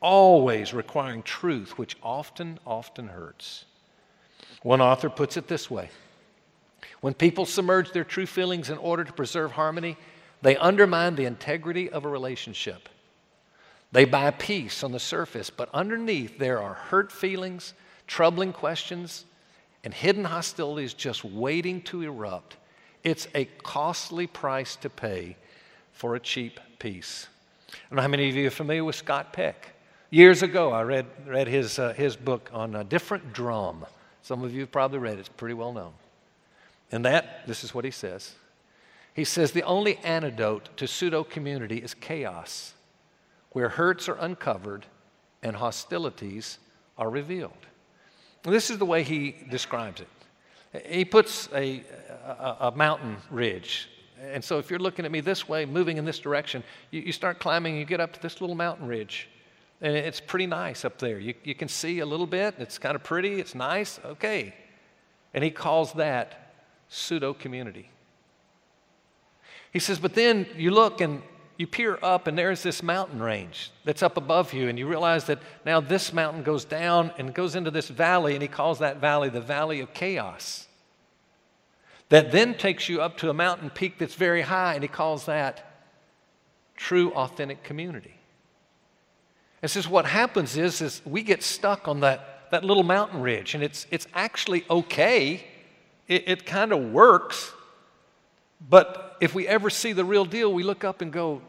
[0.00, 3.64] Always requiring truth, which often, often hurts.
[4.62, 5.90] One author puts it this way
[7.00, 9.96] When people submerge their true feelings in order to preserve harmony,
[10.42, 12.88] they undermine the integrity of a relationship.
[13.92, 17.72] They buy peace on the surface, but underneath there are hurt feelings,
[18.06, 19.24] troubling questions,
[19.84, 22.56] and hidden hostilities just waiting to erupt.
[23.04, 25.36] It's a costly price to pay
[25.92, 27.28] for a cheap peace.
[27.84, 29.74] I don't know how many of you are familiar with Scott Peck.
[30.10, 33.86] Years ago, I read, read his, uh, his book on a different drum.
[34.22, 35.92] Some of you have probably read it, it's pretty well known.
[36.90, 38.34] And that, this is what he says.
[39.14, 42.74] He says the only antidote to pseudo community is chaos,
[43.50, 44.86] where hurts are uncovered
[45.42, 46.58] and hostilities
[46.98, 47.52] are revealed.
[48.44, 50.08] And this is the way he describes it.
[50.86, 51.82] He puts a,
[52.24, 53.88] a, a mountain ridge
[54.20, 57.12] and so if you're looking at me this way, moving in this direction, you, you
[57.12, 59.28] start climbing, you get up to this little mountain ridge.
[59.80, 61.18] And it's pretty nice up there.
[61.18, 62.54] You, you can see a little bit.
[62.58, 63.40] It's kind of pretty.
[63.40, 64.00] It's nice.
[64.04, 64.54] Okay.
[65.34, 66.54] And he calls that
[66.88, 67.90] pseudo community.
[69.72, 71.22] He says, but then you look and
[71.58, 75.24] you peer up, and there's this mountain range that's up above you, and you realize
[75.24, 78.98] that now this mountain goes down and goes into this valley, and he calls that
[78.98, 80.65] valley the valley of chaos
[82.08, 85.26] that then takes you up to a mountain peak that's very high, and he calls
[85.26, 85.62] that
[86.76, 88.14] true, authentic community.
[89.62, 93.54] And says what happens is, is we get stuck on that, that little mountain ridge,
[93.54, 95.44] and it's, it's actually okay.
[96.06, 97.52] It, it kind of works.
[98.68, 101.42] But if we ever see the real deal, we look up and go,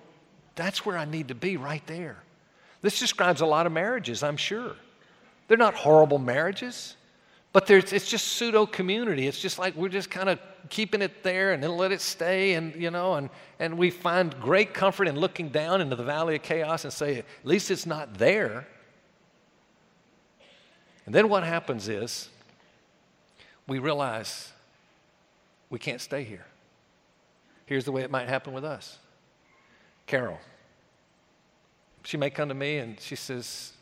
[0.56, 2.18] that's where I need to be right there.
[2.82, 4.76] This describes a lot of marriages, I'm sure.
[5.48, 6.96] They're not horrible marriages,
[7.58, 9.26] but it's just pseudo community.
[9.26, 10.40] It's just like we're just kind of
[10.70, 14.40] keeping it there and then let it stay, and you know, and, and we find
[14.40, 17.88] great comfort in looking down into the valley of chaos and say, at least it's
[17.88, 18.68] not there.
[21.08, 22.30] And then what happens is
[23.66, 24.52] we realize
[25.72, 26.46] we can't stay here.
[27.66, 29.00] Here's the way it might happen with us.
[30.06, 30.38] Carol,
[32.04, 33.74] she may come to me and she says,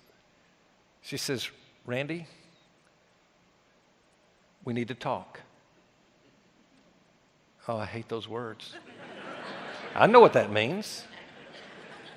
[1.01, 1.49] she says,
[1.85, 2.25] Randy,
[4.65, 5.39] we need to talk.
[7.67, 8.75] Oh, I hate those words.
[9.95, 11.03] I know what that means.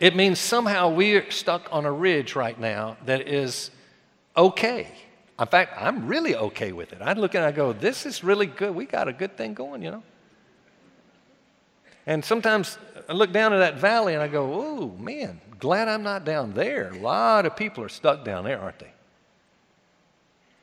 [0.00, 3.70] It means somehow we're stuck on a ridge right now that is
[4.37, 4.88] okay.
[5.38, 7.00] In fact, I'm really okay with it.
[7.00, 8.74] I look and I go, this is really good.
[8.74, 10.02] We got a good thing going, you know.
[12.06, 16.02] And sometimes I look down at that valley and I go, oh, man, glad I'm
[16.02, 16.90] not down there.
[16.90, 18.92] A lot of people are stuck down there, aren't they?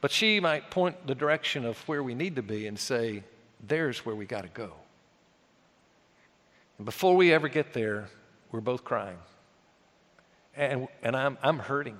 [0.06, 3.24] But she might point the direction of where we need to be and say,
[3.68, 4.72] there's where we got to go.
[6.78, 8.08] And before we ever get there,
[8.52, 9.18] we're both crying.
[10.56, 11.98] And, and I'm, I'm hurting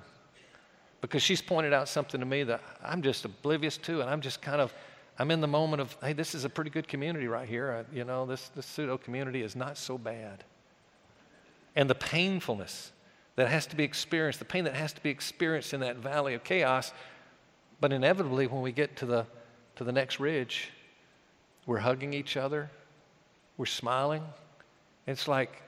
[1.00, 4.40] because she's pointed out something to me that I'm just oblivious to, and I'm just
[4.40, 4.72] kind of
[5.18, 7.84] I'm in the moment of, hey, this is a pretty good community right here.
[7.90, 10.44] I, you know, this, this pseudo community is not so bad.
[11.74, 12.92] And the painfulness
[13.34, 16.34] that has to be experienced, the pain that has to be experienced in that valley
[16.34, 16.92] of chaos,
[17.80, 19.26] but inevitably when we get to the,
[19.76, 20.70] to the next ridge,
[21.66, 22.70] we're hugging each other,
[23.56, 24.22] we're smiling.
[25.06, 25.62] It's like,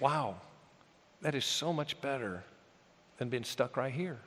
[0.00, 0.36] wow,
[1.22, 2.42] that is so much better
[3.18, 4.18] than being stuck right here.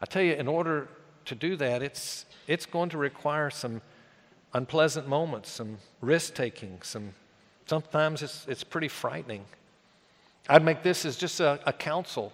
[0.00, 0.88] I tell you, in order
[1.24, 3.82] to do that, it's, it's going to require some
[4.54, 7.12] unpleasant moments, some risk taking, some
[7.66, 9.44] sometimes it's, it's pretty frightening.
[10.48, 12.32] I'd make this as just a, a counsel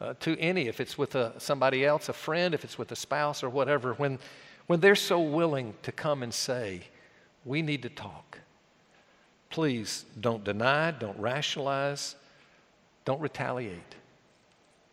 [0.00, 2.96] uh, to any, if it's with a, somebody else, a friend, if it's with a
[2.96, 4.18] spouse or whatever, when,
[4.66, 6.82] when they're so willing to come and say,
[7.44, 8.38] We need to talk.
[9.50, 12.16] Please don't deny, don't rationalize,
[13.04, 13.94] don't retaliate.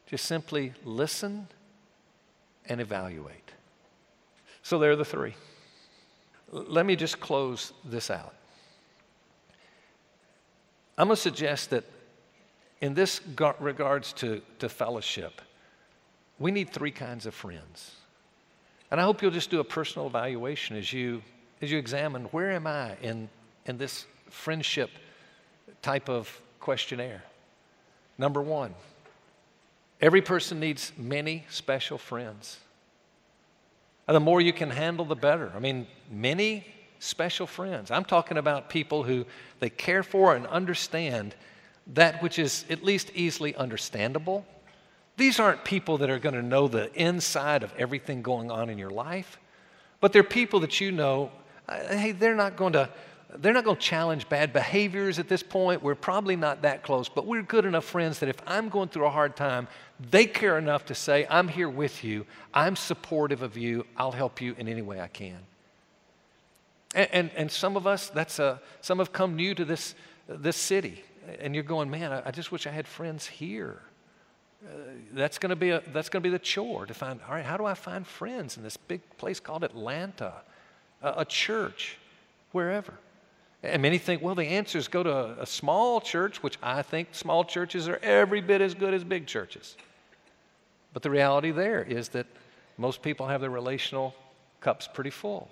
[0.06, 1.48] Just simply listen
[2.68, 3.52] and evaluate.
[4.62, 5.36] So there are the three.
[6.52, 8.36] Let me just close this out.
[10.98, 11.86] I'm going to suggest that
[12.82, 13.22] in this
[13.60, 15.42] regards to, to fellowship,
[16.40, 17.96] we need three kinds of friends.
[18.90, 21.22] And I hope you'll just do a personal evaluation as you,
[21.62, 23.30] as you examine where am I in,
[23.66, 24.90] in this friendship
[25.82, 27.24] type of questionnaire.
[28.18, 28.74] Number one,
[30.02, 32.58] Every person needs many special friends.
[34.08, 35.52] And the more you can handle, the better.
[35.56, 36.66] I mean, many
[36.98, 37.92] special friends.
[37.92, 39.26] I'm talking about people who
[39.60, 41.36] they care for and understand
[41.88, 44.46] that which is at least easily understandable.
[45.18, 48.78] These aren't people that are going to know the inside of everything going on in
[48.78, 49.40] your life,
[50.00, 51.32] but they're people that you know,
[51.68, 52.90] uh, hey, they're not going to
[53.38, 55.82] they're not going to challenge bad behaviors at this point.
[55.82, 59.06] We're probably not that close, but we're good enough friends that if I'm going through
[59.06, 59.68] a hard time,
[60.10, 62.26] they care enough to say, I'm here with you.
[62.54, 63.86] I'm supportive of you.
[63.96, 65.38] I'll help you in any way I can.
[66.94, 69.96] And, and, and some of us, that's a, some have come new to this,
[70.28, 71.04] this city,
[71.40, 73.82] and you're going, man, I, I just wish I had friends here.
[74.64, 74.70] Uh,
[75.14, 77.20] that's going to be that's going to be the chore to find.
[77.28, 80.34] All right, how do I find friends in this big place called Atlanta,
[81.02, 81.98] a, a church,
[82.52, 82.94] wherever?
[83.64, 86.82] And many think, well, the answer is go to a, a small church, which I
[86.82, 89.78] think small churches are every bit as good as big churches.
[90.94, 92.26] But the reality there is that
[92.78, 94.16] most people have their relational
[94.60, 95.50] cups pretty full.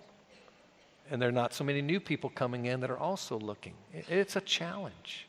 [1.12, 3.74] And there are not so many new people coming in that are also looking.
[3.94, 5.28] It's a challenge.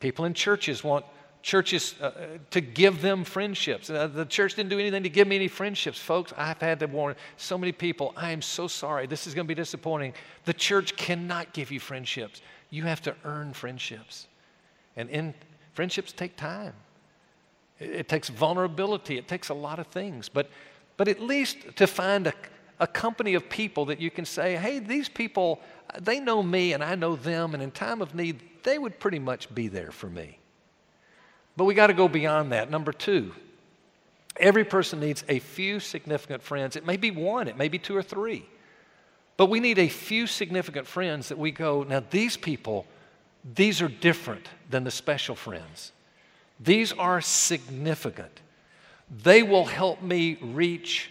[0.00, 1.04] People in churches want
[1.42, 2.10] churches uh,
[2.50, 3.90] to give them friendships.
[3.90, 5.98] Uh, the church didn't do anything to give me any friendships.
[5.98, 9.06] Folks, I've had to warn so many people, I am so sorry.
[9.06, 10.14] This is going to be disappointing.
[10.44, 12.42] The church cannot give you friendships.
[12.70, 14.26] You have to earn friendships.
[14.96, 15.34] And in
[15.72, 16.74] friendships take time.
[17.78, 19.16] It, it takes vulnerability.
[19.16, 20.28] It takes a lot of things.
[20.28, 20.50] But,
[20.96, 22.34] but at least to find a,
[22.80, 25.60] a company of people that you can say, hey, these people,
[26.00, 29.18] they know me and I know them, and in time of need, they would pretty
[29.18, 30.38] much be there for me.
[31.56, 32.70] But we got to go beyond that.
[32.70, 33.34] Number two,
[34.36, 36.76] every person needs a few significant friends.
[36.76, 38.46] It may be one, it may be two or three.
[39.36, 42.86] But we need a few significant friends that we go, now these people,
[43.54, 45.92] these are different than the special friends.
[46.60, 48.40] These are significant.
[49.22, 51.10] They will help me reach,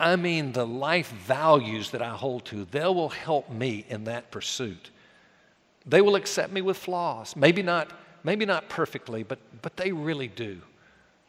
[0.00, 2.64] I mean, the life values that I hold to.
[2.64, 4.90] They will help me in that pursuit.
[5.86, 7.34] They will accept me with flaws.
[7.34, 7.90] Maybe not,
[8.22, 10.60] maybe not perfectly, but, but they really do.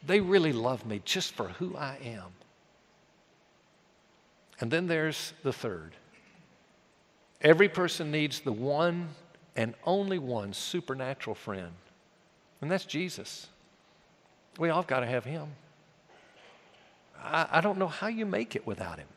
[0.06, 2.32] They really love me just for who I am.
[4.60, 5.94] And then there's the third.
[7.42, 9.10] Every person needs the one
[9.56, 11.72] and only one supernatural friend,
[12.62, 13.48] and that's Jesus.
[14.58, 15.48] We all got to have him.
[17.24, 19.08] I, I, don't know how you make it without him.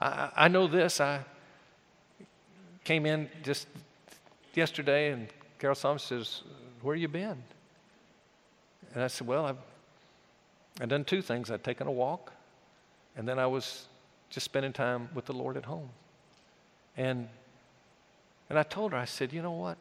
[0.00, 1.00] I, I know this.
[1.00, 1.20] I
[2.84, 3.66] came in just
[4.54, 6.42] yesterday, and Carol Thomas says,
[6.82, 7.42] Where you been?
[8.94, 9.58] And I said, Well, I've,
[10.80, 11.50] I've done two things.
[11.50, 12.32] I'd taken a walk,
[13.16, 13.86] and then I was
[14.30, 15.90] just spending time with the Lord at home.
[16.96, 17.28] And,
[18.48, 19.76] and I told her, I said, You know what?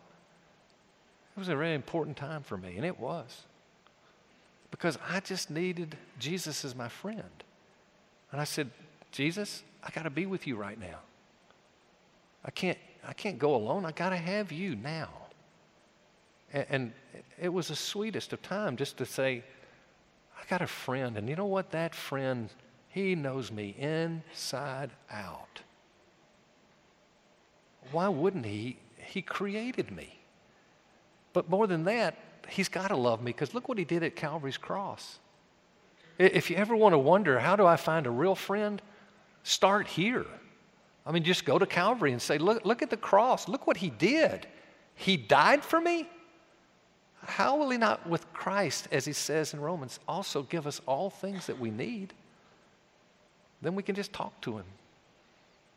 [1.35, 3.43] It was a really important time for me, and it was.
[4.71, 7.23] Because I just needed Jesus as my friend.
[8.31, 8.69] And I said,
[9.11, 10.99] Jesus, I got to be with you right now.
[12.45, 13.85] I can't, I can't go alone.
[13.85, 15.09] I got to have you now.
[16.53, 16.93] And, and
[17.41, 19.43] it was the sweetest of time just to say,
[20.39, 21.17] I got a friend.
[21.17, 21.71] And you know what?
[21.71, 22.49] That friend,
[22.89, 25.61] he knows me inside out.
[27.91, 28.77] Why wouldn't he?
[28.97, 30.19] He created me.
[31.33, 32.17] But more than that,
[32.47, 35.19] he's got to love me because look what he did at Calvary's cross.
[36.17, 38.81] If you ever want to wonder, how do I find a real friend?
[39.43, 40.25] Start here.
[41.05, 43.47] I mean, just go to Calvary and say, look, look at the cross.
[43.47, 44.45] Look what he did.
[44.95, 46.07] He died for me.
[47.25, 51.09] How will he not, with Christ, as he says in Romans, also give us all
[51.09, 52.13] things that we need?
[53.61, 54.65] Then we can just talk to him.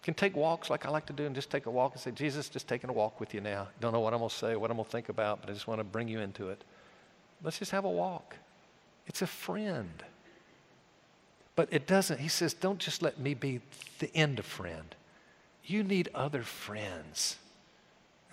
[0.02, 2.10] Can take walks like I like to do and just take a walk and say,
[2.10, 3.68] Jesus, just taking a walk with you now.
[3.80, 5.52] Don't know what I'm going to say, what I'm going to think about, but I
[5.52, 6.64] just want to bring you into it.
[7.42, 8.36] Let's just have a walk.
[9.06, 10.02] It's a friend.
[11.54, 13.60] But it doesn't, he says, don't just let me be
[14.00, 14.94] the end of friend.
[15.64, 17.36] You need other friends.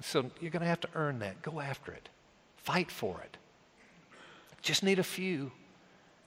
[0.01, 1.41] So you're going to have to earn that.
[1.41, 2.09] Go after it,
[2.57, 3.38] fight for it.
[4.61, 5.51] Just need a few,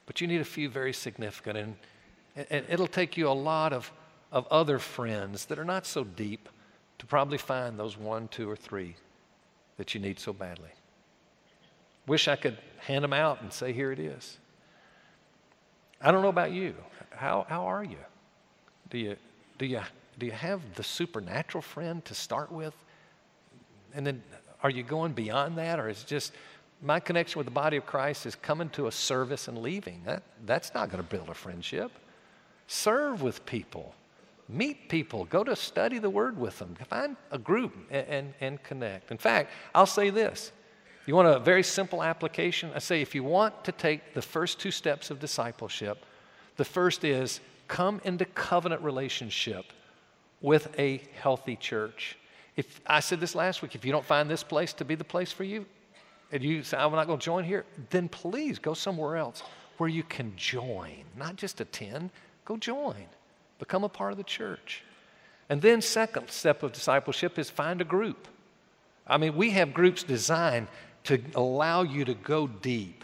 [0.05, 1.57] but you need a few very significant.
[1.57, 1.75] And,
[2.49, 3.91] and it'll take you a lot of
[4.33, 6.49] of other friends that are not so deep
[6.97, 8.95] to probably find those one, two, or three
[9.77, 10.71] that you need so badly.
[12.07, 14.37] Wish I could hand them out and say, here it is.
[16.01, 16.73] I don't know about you.
[17.11, 17.97] How, how are you?
[18.89, 19.15] Do you,
[19.59, 19.81] do, you,
[20.17, 22.73] do you have the supernatural friend to start with?
[23.93, 24.23] And then
[24.63, 25.79] are you going beyond that?
[25.79, 26.33] Or is just
[26.81, 30.01] my connection with the body of Christ is coming to a service and leaving?
[30.05, 31.91] That, that's not going to build a friendship.
[32.65, 33.93] Serve with people
[34.49, 38.63] meet people, go to study the Word with them, find a group and, and, and,
[38.63, 39.11] connect.
[39.11, 40.51] In fact, I'll say this
[41.05, 42.71] you want a very simple application?
[42.73, 46.05] I say if you want to take the first two steps of discipleship,
[46.55, 49.65] the first is come into covenant relationship
[50.41, 52.17] with a healthy church.
[52.55, 55.03] If I said this last week, if you don't find this place to be the
[55.03, 55.65] place for you,
[56.31, 59.43] and you say, I'm not going to join here, then please go somewhere else
[59.77, 62.11] where you can join, not just attend,
[62.45, 63.05] go join.
[63.59, 64.83] Become a part of the church.
[65.49, 68.27] And then, second step of discipleship is find a group.
[69.05, 70.67] I mean, we have groups designed
[71.05, 73.03] to allow you to go deep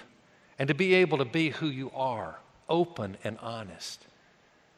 [0.58, 4.06] and to be able to be who you are, open and honest.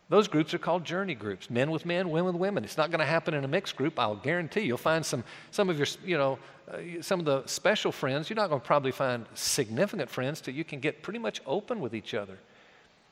[0.10, 2.66] Those groups are called journey groups, men with men, women with women.
[2.66, 3.98] It's not going to happen in a mixed group.
[3.98, 6.38] I'll guarantee you'll find some, some of your, you know,
[6.70, 8.30] uh, some of the special friends.
[8.30, 11.80] You're not going to probably find significant friends till you can get pretty much open
[11.80, 12.38] with each other.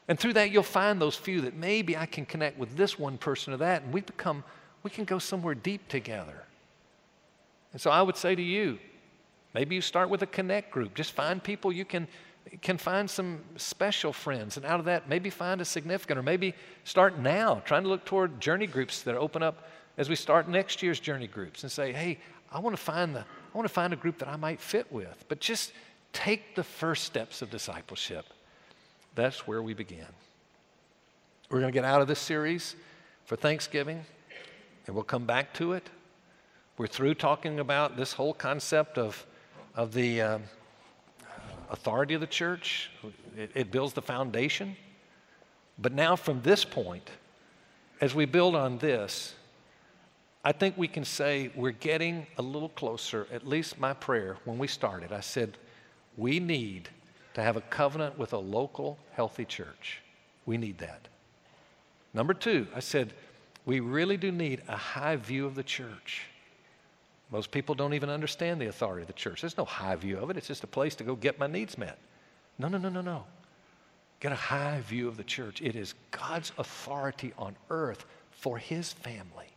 [0.09, 3.19] And through that, you'll find those few that maybe I can connect with this one
[3.19, 4.43] person or that, and we become,
[4.81, 6.43] we can go somewhere deep together.
[7.73, 8.79] And so I would say to you,
[9.53, 10.95] maybe you start with a connect group.
[10.95, 12.07] Just find people you can,
[12.63, 14.57] can find some special friends.
[14.57, 16.55] And out of that, maybe find a significant, or maybe
[16.85, 20.81] start now, trying to look toward journey groups that open up as we start next
[20.81, 22.17] year's journey groups and say, hey,
[22.51, 24.91] I want to find the, I want to find a group that I might fit
[24.91, 25.23] with.
[25.27, 25.71] But just
[26.13, 28.25] take the first steps of discipleship.
[29.15, 30.07] That's where we began.
[31.49, 32.75] We're going to get out of this series
[33.25, 34.05] for Thanksgiving,
[34.85, 35.89] and we'll come back to it.
[36.77, 39.25] We're through talking about this whole concept of,
[39.75, 40.39] of the uh,
[41.69, 42.89] authority of the church,
[43.37, 44.75] it, it builds the foundation.
[45.77, 47.09] But now, from this point,
[48.01, 49.33] as we build on this,
[50.43, 54.57] I think we can say we're getting a little closer, at least my prayer when
[54.57, 55.11] we started.
[55.11, 55.57] I said,
[56.17, 56.89] we need
[57.33, 60.01] to have a covenant with a local healthy church.
[60.45, 61.07] We need that.
[62.13, 63.13] Number two, I said,
[63.65, 66.23] we really do need a high view of the church.
[67.31, 69.41] Most people don't even understand the authority of the church.
[69.41, 71.77] There's no high view of it, it's just a place to go get my needs
[71.77, 71.99] met.
[72.57, 73.25] No, no, no, no, no.
[74.19, 75.61] Get a high view of the church.
[75.61, 79.47] It is God's authority on earth for his family.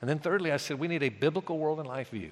[0.00, 2.30] And then, thirdly, I said we need a biblical world and life view.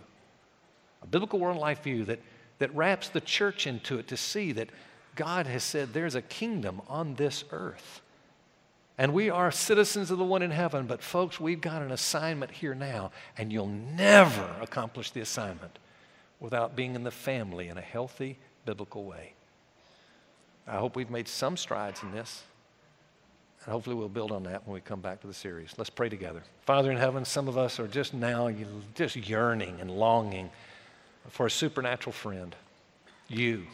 [1.03, 2.21] A biblical world and life view that,
[2.63, 4.69] that wraps the church into it to see that
[5.17, 8.01] God has said there's a kingdom on this earth.
[8.97, 12.53] And we are citizens of the one in heaven, but folks, we've got an assignment
[12.53, 15.77] here now, and you'll never accomplish the assignment
[16.39, 19.33] without being in the family in a healthy, biblical way.
[20.69, 22.45] I hope we've made some strides in this.
[23.65, 25.75] And hopefully we'll build on that when we come back to the series.
[25.79, 26.45] Let's pray together.
[26.61, 28.55] Father in heaven, some of us are just now
[28.95, 30.49] just yearning and longing
[31.29, 32.55] for a supernatural friend,
[33.29, 33.65] you.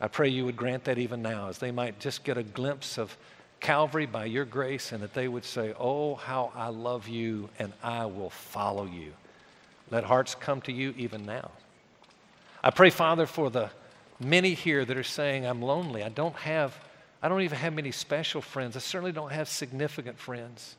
[0.00, 2.98] I pray you would grant that even now, as they might just get a glimpse
[2.98, 3.16] of
[3.60, 7.72] Calvary by your grace and that they would say, Oh, how I love you and
[7.82, 9.12] I will follow you.
[9.90, 11.50] Let hearts come to you even now.
[12.64, 13.70] I pray, Father, for the
[14.18, 16.02] many here that are saying, I'm lonely.
[16.02, 16.76] I don't have,
[17.22, 18.76] I don't even have many special friends.
[18.76, 20.76] I certainly don't have significant friends.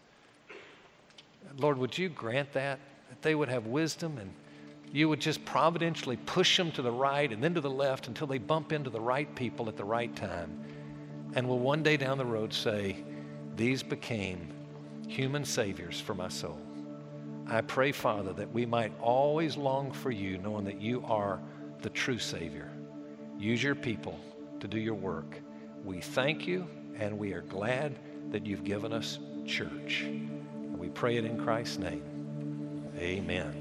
[1.58, 2.80] Lord, would you grant that?
[3.10, 4.32] That they would have wisdom and
[4.92, 8.28] you would just providentially push them to the right and then to the left until
[8.28, 10.60] they bump into the right people at the right time.
[11.34, 12.98] And will one day down the road say,
[13.56, 14.50] These became
[15.08, 16.60] human saviors for my soul.
[17.48, 21.40] I pray, Father, that we might always long for you, knowing that you are
[21.82, 22.70] the true Savior.
[23.38, 24.20] Use your people
[24.60, 25.40] to do your work.
[25.84, 26.68] We thank you
[26.98, 27.98] and we are glad
[28.32, 30.06] that you've given us church.
[30.78, 32.04] We pray it in Christ's name.
[32.98, 33.61] Amen.